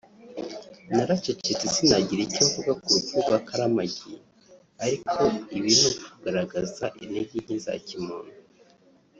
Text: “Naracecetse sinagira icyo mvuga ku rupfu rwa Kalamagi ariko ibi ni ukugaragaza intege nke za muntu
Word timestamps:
“Naracecetse 0.95 1.65
sinagira 1.75 2.21
icyo 2.27 2.43
mvuga 2.49 2.71
ku 2.81 2.87
rupfu 2.93 3.13
rwa 3.23 3.37
Kalamagi 3.47 4.13
ariko 4.83 5.19
ibi 5.57 5.69
ni 5.77 5.85
ukugaragaza 5.89 6.85
intege 7.03 7.35
nke 7.43 7.57
za 7.65 7.75
muntu 8.05 8.35